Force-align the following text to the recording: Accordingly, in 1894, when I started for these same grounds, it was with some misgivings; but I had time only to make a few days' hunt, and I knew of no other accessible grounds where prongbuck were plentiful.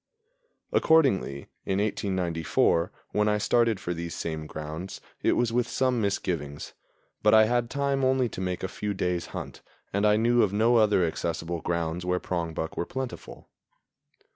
Accordingly, 0.71 1.41
in 1.63 1.77
1894, 1.77 2.91
when 3.11 3.27
I 3.29 3.37
started 3.37 3.79
for 3.79 3.93
these 3.93 4.15
same 4.15 4.47
grounds, 4.47 4.99
it 5.21 5.33
was 5.33 5.53
with 5.53 5.67
some 5.67 6.01
misgivings; 6.01 6.73
but 7.21 7.35
I 7.35 7.45
had 7.45 7.69
time 7.69 8.03
only 8.03 8.27
to 8.27 8.41
make 8.41 8.63
a 8.63 8.67
few 8.67 8.95
days' 8.95 9.27
hunt, 9.27 9.61
and 9.93 10.03
I 10.07 10.17
knew 10.17 10.41
of 10.41 10.51
no 10.53 10.77
other 10.77 11.05
accessible 11.05 11.61
grounds 11.61 12.03
where 12.03 12.19
prongbuck 12.19 12.75
were 12.77 12.85
plentiful. 12.87 13.47